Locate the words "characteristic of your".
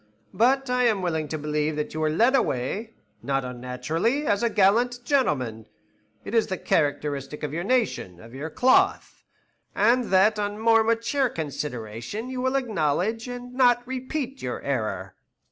6.57-7.63